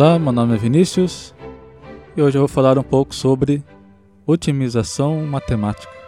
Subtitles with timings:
[0.00, 1.34] Olá, meu nome é Vinícius
[2.16, 3.62] e hoje eu vou falar um pouco sobre
[4.26, 5.99] otimização matemática.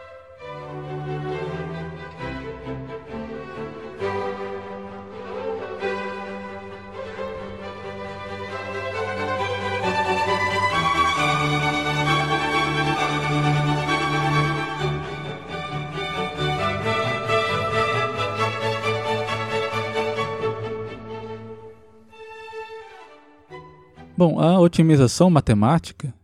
[24.22, 26.14] Bom, a otimização matemática,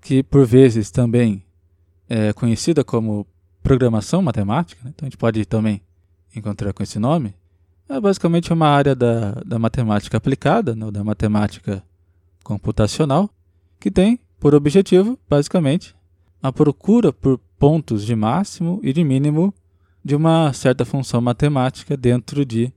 [0.00, 1.44] que por vezes também
[2.08, 3.24] é conhecida como
[3.62, 4.90] programação matemática, né?
[4.92, 5.80] então a gente pode também
[6.34, 7.32] encontrar com esse nome,
[7.88, 10.90] é basicamente uma área da, da matemática aplicada, né?
[10.90, 11.80] da matemática
[12.42, 13.30] computacional,
[13.78, 15.94] que tem por objetivo, basicamente,
[16.42, 19.54] a procura por pontos de máximo e de mínimo
[20.04, 22.72] de uma certa função matemática dentro de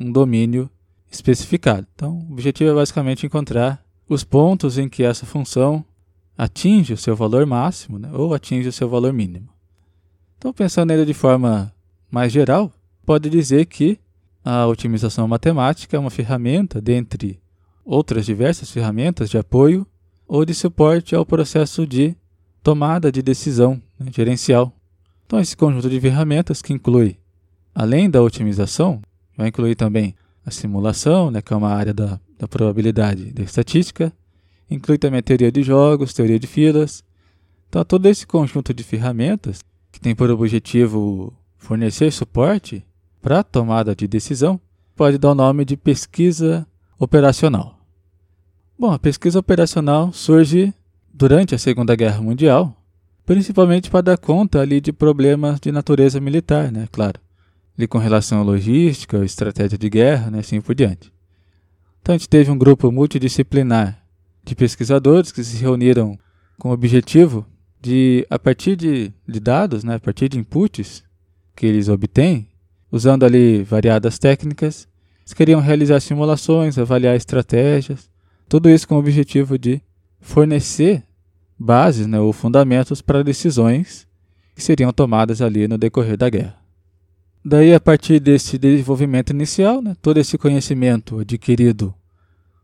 [0.00, 0.68] um domínio
[1.08, 1.86] especificado.
[1.94, 5.84] Então, o objetivo é basicamente encontrar os pontos em que essa função
[6.36, 9.48] atinge o seu valor máximo né, ou atinge o seu valor mínimo.
[10.38, 11.72] Então, pensando nele de forma
[12.10, 12.72] mais geral,
[13.04, 13.98] pode dizer que
[14.44, 17.40] a otimização matemática é uma ferramenta dentre
[17.84, 19.86] outras diversas ferramentas de apoio
[20.28, 22.14] ou de suporte ao processo de
[22.62, 24.72] tomada de decisão né, gerencial.
[25.24, 27.18] Então, esse conjunto de ferramentas que inclui,
[27.74, 29.00] além da otimização,
[29.36, 34.12] vai incluir também a simulação, né, que é uma área da da probabilidade da estatística,
[34.70, 37.04] inclui também a teoria de jogos, teoria de filas.
[37.68, 42.84] Então, todo esse conjunto de ferramentas que tem por objetivo fornecer suporte
[43.20, 44.60] para a tomada de decisão
[44.94, 46.66] pode dar o nome de pesquisa
[46.98, 47.78] operacional.
[48.78, 50.72] Bom, a pesquisa operacional surge
[51.12, 52.76] durante a Segunda Guerra Mundial,
[53.24, 57.18] principalmente para dar conta ali de problemas de natureza militar, né, claro,
[57.76, 61.12] ali com relação à logística, estratégia de guerra, né, assim por diante.
[62.06, 64.00] Então a gente teve um grupo multidisciplinar
[64.44, 66.16] de pesquisadores que se reuniram
[66.56, 67.44] com o objetivo
[67.82, 71.02] de, a partir de, de dados, né, a partir de inputs
[71.56, 72.46] que eles obtêm,
[72.92, 74.86] usando ali variadas técnicas,
[75.22, 78.08] eles queriam realizar simulações, avaliar estratégias,
[78.48, 79.82] tudo isso com o objetivo de
[80.20, 81.02] fornecer
[81.58, 84.06] bases né, ou fundamentos para decisões
[84.54, 86.65] que seriam tomadas ali no decorrer da guerra.
[87.48, 91.94] Daí, a partir desse desenvolvimento inicial, né, todo esse conhecimento adquirido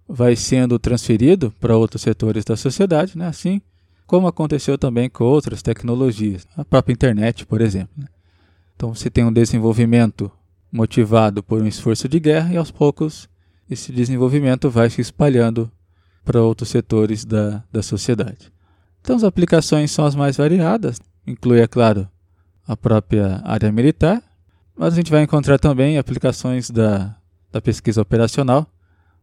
[0.09, 3.63] vai sendo transferido para outros setores da sociedade, né, assim
[4.09, 7.93] como aconteceu também com outras tecnologias, a própria internet, por exemplo.
[7.97, 8.09] Né.
[8.75, 10.29] Então, você tem um desenvolvimento
[10.73, 13.29] motivado por um esforço de guerra e, aos poucos,
[13.71, 15.71] esse desenvolvimento vai se espalhando
[16.25, 18.53] para outros setores da, da sociedade.
[19.01, 22.09] Então, as aplicações são as mais variadas, inclui, é claro,
[22.67, 24.21] a própria área militar,
[24.83, 27.15] mas a gente vai encontrar também aplicações da,
[27.53, 28.67] da pesquisa operacional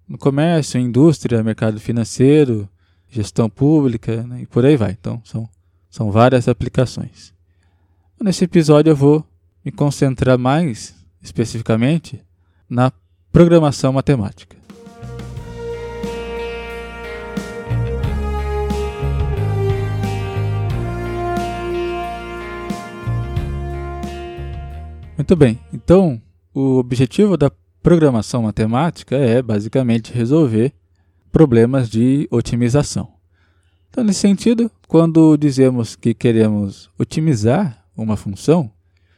[0.07, 2.69] no comércio, indústria, mercado financeiro,
[3.09, 4.91] gestão pública né, e por aí vai.
[4.91, 5.49] Então, são,
[5.89, 7.33] são várias aplicações.
[8.21, 9.21] Nesse episódio, eu vou
[9.63, 12.23] me concentrar mais especificamente
[12.69, 12.89] na
[13.29, 14.55] programação matemática.
[25.29, 26.19] Muito bem, então
[26.56, 27.51] o objetivo da
[27.84, 30.73] programação matemática é basicamente resolver
[31.31, 33.13] problemas de otimização.
[33.91, 38.72] Então, nesse sentido, quando dizemos que queremos otimizar uma função,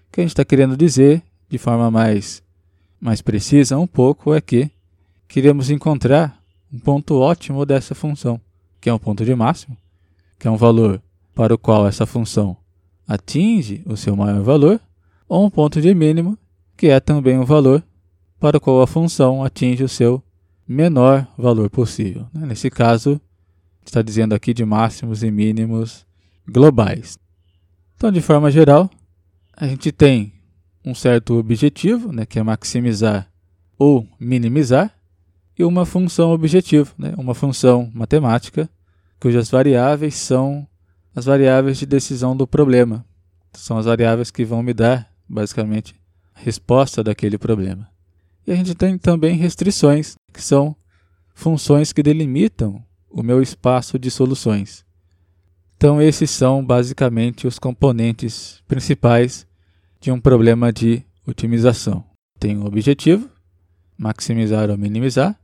[0.09, 2.43] o que a gente está querendo dizer de forma mais,
[2.99, 4.69] mais precisa um pouco é que
[5.29, 8.37] queremos encontrar um ponto ótimo dessa função,
[8.81, 9.77] que é um ponto de máximo,
[10.37, 11.01] que é um valor
[11.33, 12.57] para o qual essa função
[13.07, 14.77] atinge o seu maior valor,
[15.31, 16.37] ou um ponto de mínimo,
[16.75, 17.81] que é também um valor
[18.37, 20.21] para o qual a função atinge o seu
[20.67, 22.27] menor valor possível.
[22.33, 22.47] Né?
[22.47, 23.19] Nesse caso,
[23.85, 26.05] está dizendo aqui de máximos e mínimos
[26.45, 27.17] globais.
[27.95, 28.89] Então, de forma geral,
[29.55, 30.33] a gente tem
[30.83, 33.31] um certo objetivo, né, que é maximizar
[33.79, 34.93] ou minimizar,
[35.57, 38.69] e uma função objetivo, né, uma função matemática,
[39.17, 40.67] cujas variáveis são
[41.15, 43.05] as variáveis de decisão do problema.
[43.53, 45.95] São as variáveis que vão me dar basicamente,
[46.35, 47.89] a resposta daquele problema.
[48.45, 50.75] E a gente tem também restrições, que são
[51.33, 54.85] funções que delimitam o meu espaço de soluções.
[55.77, 59.47] Então, esses são basicamente os componentes principais
[59.99, 62.03] de um problema de otimização.
[62.39, 63.29] Tem um objetivo,
[63.97, 65.39] maximizar ou minimizar,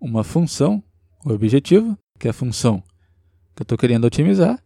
[0.00, 0.82] uma função,
[1.24, 2.82] o objetivo, que é a função
[3.54, 4.62] que eu estou querendo otimizar,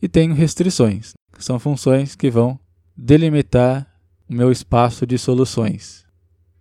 [0.00, 2.58] e tenho restrições, que são funções que vão
[2.96, 3.86] delimitar
[4.28, 6.04] o meu espaço de soluções.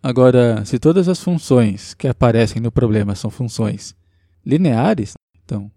[0.03, 3.95] Agora, se todas as funções que aparecem no problema são funções
[4.45, 5.71] lineares, então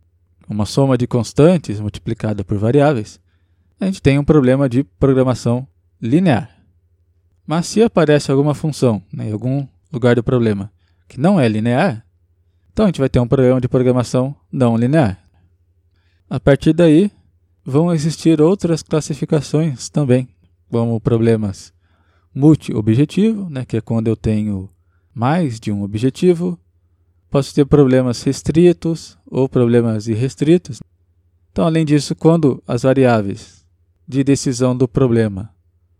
[0.48, 3.20] uma soma de constantes multiplicada por variáveis,
[3.80, 5.66] a gente tem um problema de programação
[6.00, 6.50] linear.
[7.46, 10.70] Mas se aparece alguma função né, em algum lugar do problema
[11.08, 12.04] que não é linear,
[12.72, 15.18] então a gente vai ter um problema de programação não linear.
[16.28, 17.10] A partir daí,
[17.64, 20.28] vão existir outras classificações também,
[20.70, 21.72] como problemas
[22.34, 24.70] multi-objetivo, né, que é quando eu tenho
[25.14, 26.58] mais de um objetivo.
[27.30, 30.80] Posso ter problemas restritos ou problemas irrestritos.
[31.50, 33.64] Então, além disso, quando as variáveis
[34.06, 35.52] de decisão do problema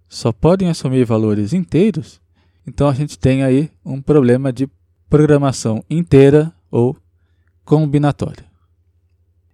[0.09, 2.21] só podem assumir valores inteiros,
[2.67, 4.69] então a gente tem aí um problema de
[5.09, 6.97] programação inteira ou
[7.65, 8.45] combinatória.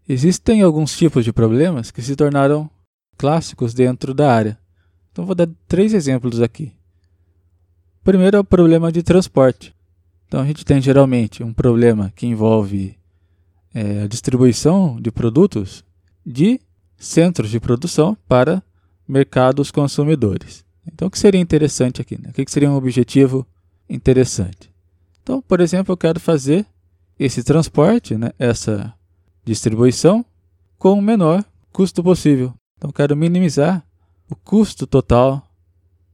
[0.09, 2.71] Existem alguns tipos de problemas que se tornaram
[3.17, 4.59] clássicos dentro da área.
[5.15, 6.73] Então vou dar três exemplos aqui.
[8.03, 9.73] Primeiro é o problema de transporte.
[10.27, 12.99] Então a gente tem geralmente um problema que envolve
[13.73, 15.85] é, a distribuição de produtos
[16.27, 16.61] de
[16.99, 18.61] centros de produção para
[19.07, 20.65] mercados consumidores.
[20.85, 22.21] Então o que seria interessante aqui?
[22.21, 22.31] Né?
[22.31, 23.47] O que seria um objetivo
[23.89, 24.69] interessante?
[25.23, 26.67] Então, por exemplo, eu quero fazer
[27.17, 28.93] esse transporte, né, essa
[29.45, 30.25] distribuição,
[30.77, 32.53] com o menor custo possível.
[32.77, 33.87] Então, quero minimizar
[34.35, 35.49] o custo total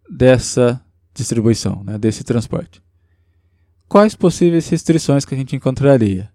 [0.09, 0.81] dessa
[1.15, 2.83] distribuição, né, desse transporte.
[3.89, 6.31] Quais possíveis restrições que a gente encontraria?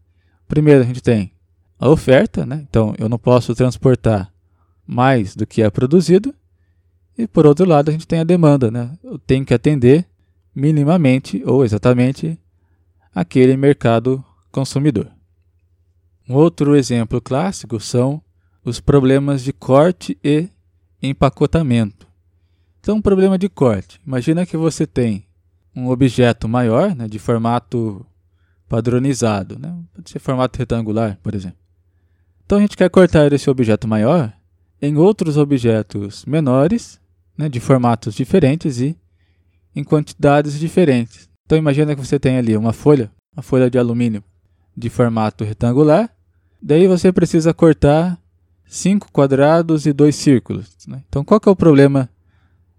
[0.47, 1.31] Primeiro, a gente tem
[1.79, 2.65] a oferta, né?
[2.67, 4.33] então eu não posso transportar
[4.85, 6.33] mais do que é produzido.
[7.17, 8.97] E por outro lado, a gente tem a demanda, né?
[9.03, 10.05] eu tenho que atender
[10.53, 12.37] minimamente ou exatamente
[13.13, 15.11] aquele mercado consumidor.
[16.27, 18.21] Um outro exemplo clássico são
[18.63, 20.49] os problemas de corte e
[21.05, 22.07] empacotamento.
[22.79, 23.99] Então, um problema de corte.
[24.05, 25.25] Imagina que você tem
[25.75, 28.05] um objeto maior, né, de formato
[28.67, 29.75] padronizado, né?
[29.93, 31.57] pode ser formato retangular, por exemplo.
[32.45, 34.31] Então, a gente quer cortar esse objeto maior
[34.81, 36.99] em outros objetos menores,
[37.37, 38.95] né, de formatos diferentes e
[39.75, 41.29] em quantidades diferentes.
[41.45, 44.23] Então, imagina que você tem ali uma folha, uma folha de alumínio
[44.75, 46.09] de formato retangular,
[46.61, 48.19] daí você precisa cortar
[48.67, 50.75] cinco quadrados e dois círculos.
[50.87, 51.03] Né?
[51.07, 52.09] Então, qual que é o problema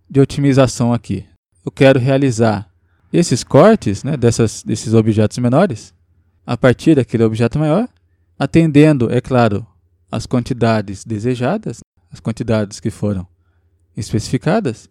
[0.08, 1.24] de otimização aqui?
[1.64, 2.70] Eu quero realizar
[3.12, 5.94] esses cortes né, dessas, desses objetos menores
[6.46, 7.88] a partir daquele objeto maior,
[8.38, 9.66] atendendo, é claro,
[10.10, 11.80] as quantidades desejadas,
[12.12, 13.26] as quantidades que foram
[13.96, 14.88] especificadas,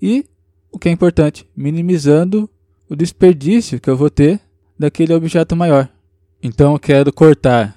[0.00, 0.26] e,
[0.70, 2.50] o que é importante, minimizando
[2.90, 4.40] o desperdício que eu vou ter
[4.78, 5.88] daquele objeto maior.
[6.42, 7.76] Então, eu quero cortar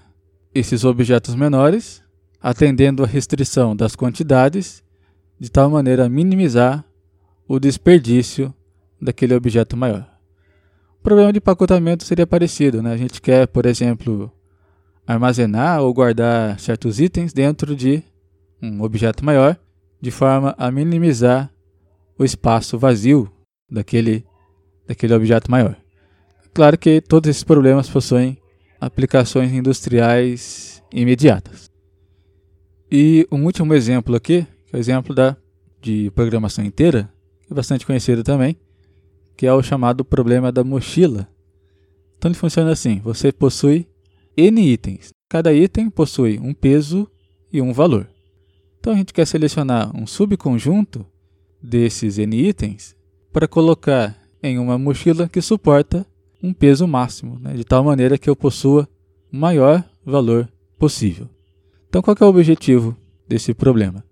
[0.54, 2.02] esses objetos menores
[2.46, 4.84] atendendo à restrição das quantidades,
[5.40, 6.86] de tal maneira a minimizar
[7.48, 8.54] o desperdício
[9.02, 10.08] daquele objeto maior.
[11.00, 12.94] O problema de empacotamento seria parecido, né?
[12.94, 14.32] A gente quer, por exemplo,
[15.08, 18.04] armazenar ou guardar certos itens dentro de
[18.62, 19.58] um objeto maior,
[20.00, 21.52] de forma a minimizar
[22.16, 23.28] o espaço vazio
[23.68, 24.24] daquele,
[24.88, 25.76] daquele objeto maior.
[26.54, 28.38] Claro que todos esses problemas possuem
[28.80, 31.74] aplicações industriais imediatas.
[32.92, 35.36] E um último exemplo aqui, que é o exemplo da,
[35.82, 37.12] de programação inteira,
[37.46, 38.56] que é bastante conhecido também,
[39.36, 41.28] que é o chamado problema da mochila.
[42.18, 43.88] Então ele funciona assim: você possui
[44.38, 45.12] N itens.
[45.28, 47.10] Cada item possui um peso
[47.52, 48.08] e um valor.
[48.80, 51.06] Então a gente quer selecionar um subconjunto
[51.62, 52.96] desses N itens
[53.34, 56.06] para colocar em uma mochila que suporta
[56.42, 58.88] um peso máximo, né, de tal maneira que eu possua
[59.34, 61.28] o maior valor possível.
[61.96, 62.94] Então, qual é o objetivo
[63.26, 64.04] desse problema?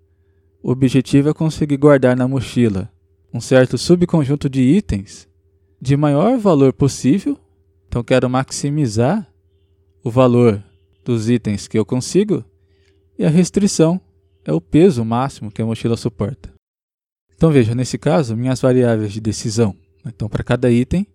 [0.62, 2.90] O objetivo é conseguir guardar na mochila
[3.30, 5.28] um certo subconjunto de itens
[5.78, 7.38] de maior valor possível.
[7.86, 9.30] Então, quero maximizar
[10.02, 10.64] o valor
[11.04, 12.42] dos itens que eu consigo
[13.18, 14.00] e a restrição
[14.46, 16.54] é o peso máximo que a mochila suporta.
[17.36, 19.76] Então, veja, nesse caso, minhas variáveis de decisão.
[20.06, 21.06] Então, para cada item,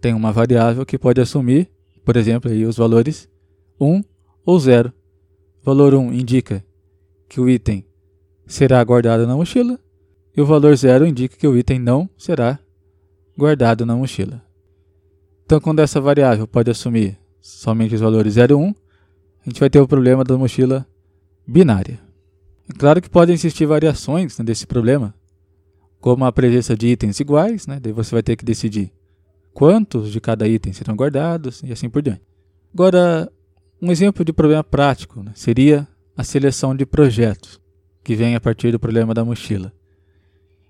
[0.00, 1.68] tem uma variável que pode assumir,
[2.04, 3.28] por exemplo, aí, os valores
[3.80, 4.04] 1
[4.44, 4.92] ou 0
[5.66, 6.64] valor 1 indica
[7.28, 7.84] que o item
[8.46, 9.80] será guardado na mochila
[10.36, 12.60] e o valor 0 indica que o item não será
[13.36, 14.40] guardado na mochila.
[15.44, 19.68] Então, quando essa variável pode assumir somente os valores 0 e 1, a gente vai
[19.68, 20.86] ter o problema da mochila
[21.44, 21.98] binária.
[22.68, 25.12] É claro que podem existir variações né, desse problema,
[25.98, 28.92] como a presença de itens iguais, né, daí você vai ter que decidir
[29.52, 32.22] quantos de cada item serão guardados e assim por diante.
[32.72, 33.32] Agora,
[33.86, 37.60] um exemplo de problema prático né, seria a seleção de projetos,
[38.02, 39.72] que vem a partir do problema da mochila.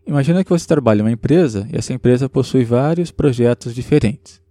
[0.07, 4.43] Imagina que você trabalha em uma empresa e essa empresa possui vários projetos diferentes.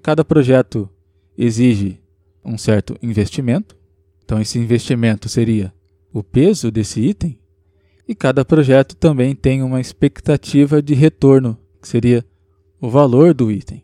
[0.00, 0.88] Cada projeto
[1.36, 2.00] exige
[2.44, 3.76] um certo investimento.
[4.24, 5.74] Então, esse investimento seria
[6.12, 7.38] o peso desse item.
[8.06, 12.24] E cada projeto também tem uma expectativa de retorno, que seria
[12.80, 13.82] o valor do item.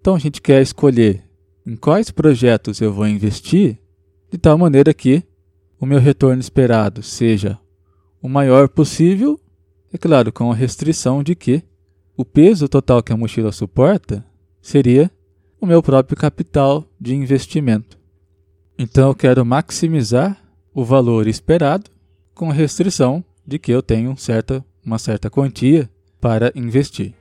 [0.00, 1.27] Então, a gente quer escolher
[1.68, 3.78] em quais projetos eu vou investir
[4.30, 5.22] de tal maneira que
[5.78, 7.58] o meu retorno esperado seja
[8.22, 9.38] o maior possível,
[9.92, 11.62] é claro, com a restrição de que
[12.16, 14.24] o peso total que a mochila suporta
[14.62, 15.10] seria
[15.60, 17.98] o meu próprio capital de investimento.
[18.78, 21.90] Então eu quero maximizar o valor esperado
[22.34, 27.17] com a restrição de que eu tenho certa, uma certa quantia para investir.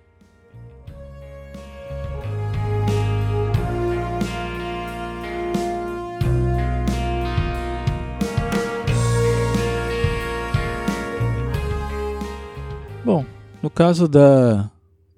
[13.67, 14.71] No caso da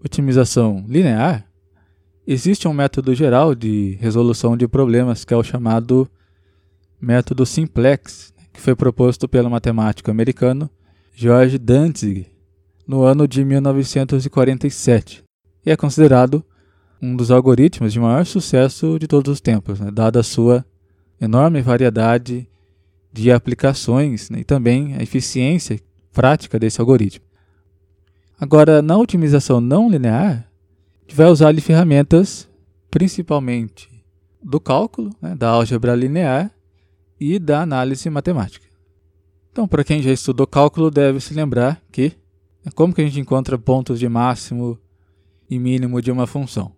[0.04, 1.46] otimização linear,
[2.26, 6.10] existe um método geral de resolução de problemas que é o chamado
[7.00, 10.68] método simplex, que foi proposto pelo matemático americano
[11.14, 12.26] George Dantzig
[12.88, 15.24] no ano de 1947
[15.64, 16.44] e é considerado
[17.00, 20.66] um dos algoritmos de maior sucesso de todos os tempos, né, dada a sua
[21.22, 22.50] enorme variedade
[23.14, 25.80] de aplicações né, e também a eficiência
[26.12, 27.29] prática desse algoritmo.
[28.40, 32.48] Agora, na otimização não linear, a gente vai usar ali ferramentas
[32.90, 33.90] principalmente
[34.42, 36.52] do cálculo, né, da álgebra linear
[37.20, 38.66] e da análise matemática.
[39.52, 42.14] Então, para quem já estudou cálculo, deve se lembrar que
[42.66, 44.80] é como que a gente encontra pontos de máximo
[45.50, 46.72] e mínimo de uma função.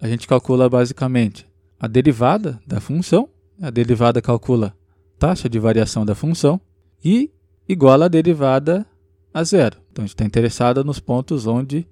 [0.00, 1.48] A gente calcula basicamente
[1.80, 3.28] a derivada da função,
[3.60, 4.74] a derivada calcula
[5.18, 6.60] taxa de variação da função
[7.02, 7.30] e
[7.66, 8.86] iguala a derivada
[9.32, 9.85] a zero.
[9.96, 11.86] Então a gente está interessado nos pontos onde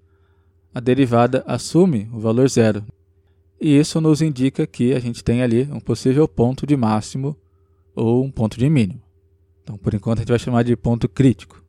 [0.75, 2.85] a derivada assume o valor zero.
[3.59, 7.35] E isso nos indica que a gente tem ali um possível ponto de máximo
[7.97, 9.01] ou um ponto de mínimo.
[9.63, 11.65] Então, por enquanto, a gente vai chamar de ponto crítico.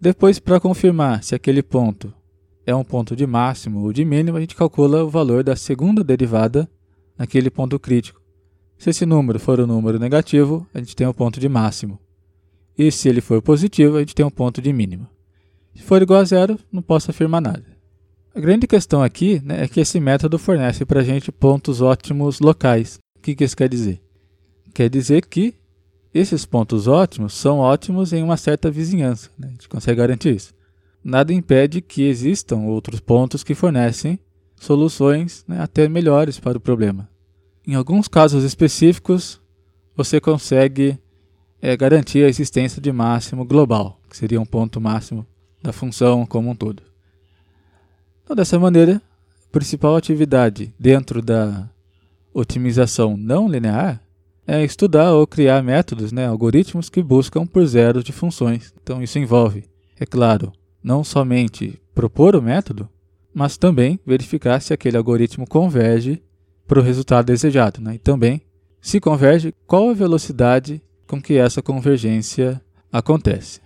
[0.00, 2.14] Depois, para confirmar se aquele ponto
[2.64, 6.04] é um ponto de máximo ou de mínimo, a gente calcula o valor da segunda
[6.04, 6.70] derivada
[7.18, 8.22] naquele ponto crítico.
[8.78, 11.98] Se esse número for um número negativo, a gente tem um ponto de máximo.
[12.78, 15.08] E se ele for positivo, a gente tem um ponto de mínimo.
[15.78, 17.64] Se for igual a zero, não posso afirmar nada.
[18.34, 22.40] A grande questão aqui né, é que esse método fornece para a gente pontos ótimos
[22.40, 22.98] locais.
[23.16, 24.02] O que, que isso quer dizer?
[24.74, 25.54] Quer dizer que
[26.12, 29.30] esses pontos ótimos são ótimos em uma certa vizinhança.
[29.38, 29.46] Né?
[29.46, 30.52] A gente consegue garantir isso.
[31.02, 34.18] Nada impede que existam outros pontos que fornecem
[34.56, 37.08] soluções né, até melhores para o problema.
[37.64, 39.40] Em alguns casos específicos,
[39.96, 40.98] você consegue
[41.62, 45.24] é garantir a existência de máximo global, que seria um ponto máximo
[45.62, 46.82] da função como um todo.
[48.22, 49.00] Então, dessa maneira,
[49.48, 51.68] a principal atividade dentro da
[52.32, 54.02] otimização não linear
[54.46, 58.72] é estudar ou criar métodos, né, algoritmos que buscam por zeros de funções.
[58.82, 59.64] Então, isso envolve,
[59.98, 62.88] é claro, não somente propor o método,
[63.34, 66.22] mas também verificar se aquele algoritmo converge
[66.66, 67.80] para o resultado desejado.
[67.80, 67.96] Né?
[67.96, 68.40] E também,
[68.80, 72.60] se converge, qual a velocidade com que essa convergência
[72.92, 73.60] acontece.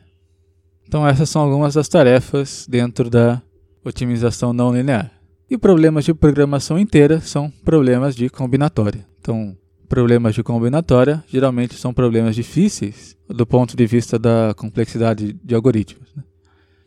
[0.93, 3.41] Então, essas são algumas das tarefas dentro da
[3.83, 5.11] otimização não linear.
[5.49, 9.07] E problemas de programação inteira são problemas de combinatória.
[9.19, 9.57] Então,
[9.89, 16.15] problemas de combinatória geralmente são problemas difíceis do ponto de vista da complexidade de algoritmos.
[16.15, 16.25] Né?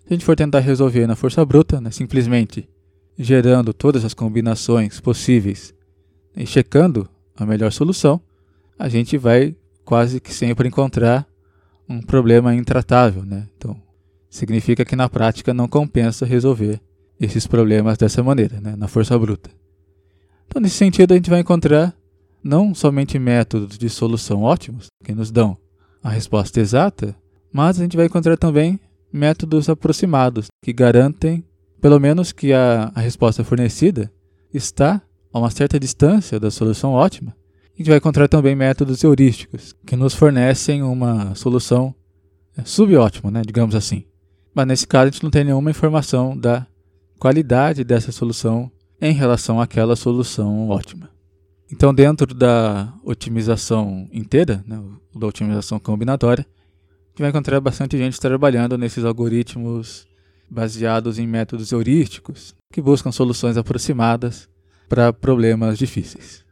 [0.01, 2.69] Se a gente for tentar resolver na força bruta, né, simplesmente
[3.17, 5.73] gerando todas as combinações possíveis
[6.37, 8.21] e checando a melhor solução,
[8.77, 11.25] a gente vai quase que sempre encontrar
[11.89, 13.47] um problema intratável, né?
[13.57, 13.83] Então,
[14.35, 16.81] significa que na prática não compensa resolver
[17.19, 18.75] esses problemas dessa maneira, né?
[18.75, 19.49] na força bruta.
[20.47, 21.95] Então, nesse sentido, a gente vai encontrar
[22.43, 25.57] não somente métodos de solução ótimos, que nos dão
[26.03, 27.15] a resposta exata,
[27.51, 28.79] mas a gente vai encontrar também
[29.11, 31.43] métodos aproximados, que garantem,
[31.81, 34.11] pelo menos, que a, a resposta fornecida
[34.53, 35.01] está
[35.33, 37.35] a uma certa distância da solução ótima,
[37.73, 41.93] a gente vai encontrar também métodos heurísticos, que nos fornecem uma solução
[42.57, 44.05] é, subótima, né, digamos assim.
[44.55, 46.65] Mas nesse caso a gente não tem nenhuma informação da
[47.19, 48.71] qualidade dessa solução
[49.01, 51.09] em relação àquela solução ótima.
[51.69, 54.81] Então, dentro da otimização inteira, né,
[55.13, 60.07] da otimização combinatória, a gente vai encontrar bastante gente trabalhando nesses algoritmos
[60.49, 64.47] baseados em métodos heurísticos que buscam soluções aproximadas
[64.87, 66.45] para problemas difíceis.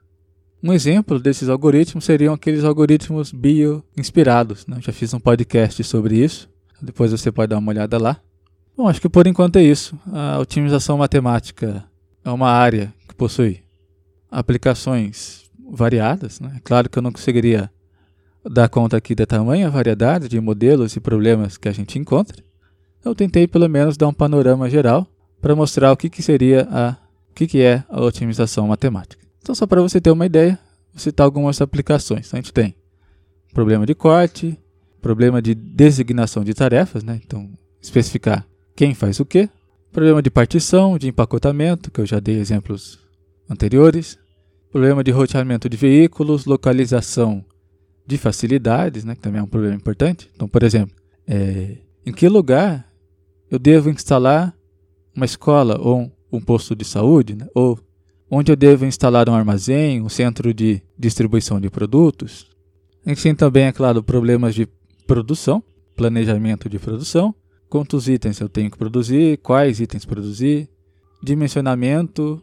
[0.62, 4.66] Um exemplo desses algoritmos seriam aqueles algoritmos bio-inspirados.
[4.66, 4.78] Né?
[4.82, 6.50] Já fiz um podcast sobre isso.
[6.84, 8.20] Depois você pode dar uma olhada lá.
[8.76, 9.98] Bom, acho que por enquanto é isso.
[10.12, 11.84] A otimização matemática
[12.24, 13.62] é uma área que possui
[14.30, 16.40] aplicações variadas.
[16.40, 16.60] Né?
[16.64, 17.72] Claro que eu não conseguiria
[18.50, 22.44] dar conta aqui da tamanha variedade de modelos e problemas que a gente encontra.
[23.06, 25.08] Eu tentei pelo menos dar um panorama geral
[25.42, 26.98] para mostrar o que, que seria a
[27.30, 29.26] o que, que é a otimização matemática.
[29.42, 30.60] Então, só para você ter uma ideia,
[30.94, 32.32] vou citar algumas aplicações.
[32.32, 32.76] A gente tem
[33.52, 34.56] problema de corte,
[35.04, 37.20] problema de designação de tarefas, né?
[37.24, 39.50] então especificar quem faz o que,
[39.92, 42.98] problema de partição, de empacotamento, que eu já dei exemplos
[43.50, 44.18] anteriores,
[44.72, 47.44] problema de roteamento de veículos, localização
[48.08, 50.32] de facilidades, né, que também é um problema importante.
[50.34, 50.96] Então, por exemplo,
[51.28, 52.90] é, em que lugar
[53.52, 54.56] eu devo instalar
[55.16, 57.78] uma escola ou um, um posto de saúde, né, ou
[58.32, 62.48] onde eu devo instalar um armazém, um centro de distribuição de produtos.
[63.06, 64.68] A gente tem também, é claro, problemas de
[65.06, 65.64] produção,
[65.96, 67.34] planejamento de produção,
[67.70, 70.70] quantos itens eu tenho que produzir, quais itens produzir,
[71.22, 72.42] dimensionamento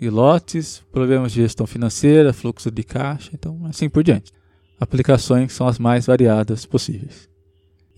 [0.00, 4.32] e lotes, problemas de gestão financeira, fluxo de caixa, então assim por diante.
[4.78, 7.28] Aplicações são as mais variadas possíveis.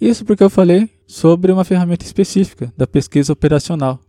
[0.00, 4.00] Isso porque eu falei sobre uma ferramenta específica da pesquisa operacional,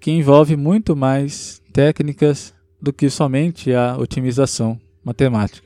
[0.00, 5.65] que envolve muito mais técnicas do que somente a otimização matemática.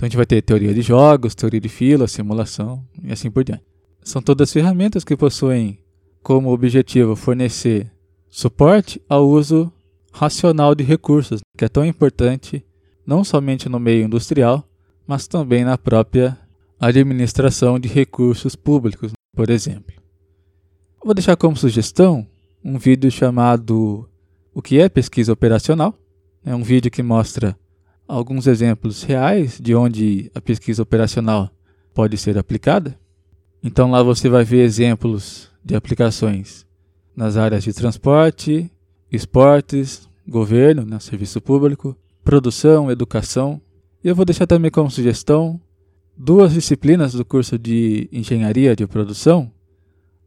[0.00, 3.44] Então a gente vai ter teoria de jogos, teoria de fila, simulação e assim por
[3.44, 3.62] diante.
[4.02, 5.78] São todas ferramentas que possuem
[6.22, 7.92] como objetivo fornecer
[8.30, 9.70] suporte ao uso
[10.10, 12.64] racional de recursos, que é tão importante
[13.06, 14.66] não somente no meio industrial,
[15.06, 16.38] mas também na própria
[16.80, 19.94] administração de recursos públicos, por exemplo.
[21.04, 22.26] Vou deixar como sugestão
[22.64, 24.08] um vídeo chamado
[24.54, 25.94] O que é pesquisa operacional.
[26.42, 27.54] É um vídeo que mostra
[28.10, 31.48] alguns exemplos reais de onde a pesquisa operacional
[31.94, 32.98] pode ser aplicada.
[33.62, 36.66] Então lá você vai ver exemplos de aplicações
[37.14, 38.70] nas áreas de transporte,
[39.12, 43.60] esportes, governo, né, serviço público, produção, educação.
[44.02, 45.60] E eu vou deixar também como sugestão
[46.16, 49.52] duas disciplinas do curso de Engenharia de Produção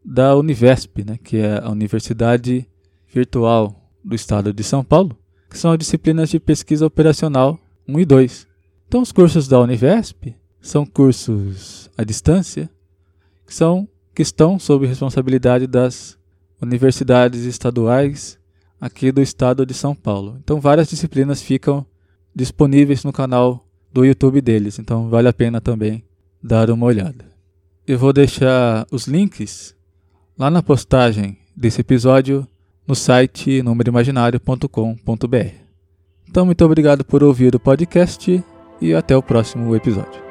[0.06, 2.65] da Univesp, né, que é a Universidade
[3.13, 5.17] Virtual do Estado de São Paulo,
[5.50, 8.48] que são as disciplinas de pesquisa operacional 1 e 2.
[8.88, 12.69] Então, os cursos da Univesp são cursos à distância,
[13.46, 16.19] que são que estão sob responsabilidade das
[16.62, 18.38] universidades estaduais
[18.80, 20.38] aqui do estado de São Paulo.
[20.43, 21.86] Então, várias disciplinas ficam
[22.36, 26.04] disponíveis no canal do YouTube deles, então vale a pena também
[26.41, 27.26] dar uma olhada.
[27.86, 29.76] Eu vou deixar os links
[30.38, 32.48] lá na postagem desse episódio
[32.88, 35.62] no site numeroimaginário.com.br.
[36.34, 38.43] Então, muito obrigado por ouvir o podcast
[38.82, 40.23] e até o próximo episódio.